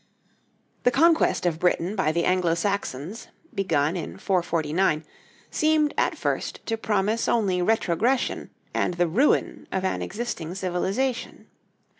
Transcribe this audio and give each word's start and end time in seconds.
The 0.81 0.89
conquest 0.89 1.45
of 1.45 1.59
Britain 1.59 1.95
by 1.95 2.11
the 2.11 2.23
Anglo 2.25 2.55
Saxons, 2.55 3.27
begun 3.53 3.95
in 3.95 4.17
449, 4.17 5.03
seemed 5.51 5.93
at 5.95 6.17
first 6.17 6.59
to 6.65 6.75
promise 6.75 7.27
only 7.29 7.61
retrogression 7.61 8.49
and 8.73 8.95
the 8.95 9.07
ruin 9.07 9.67
of 9.71 9.85
an 9.85 10.01
existing 10.01 10.55
civilization. 10.55 11.45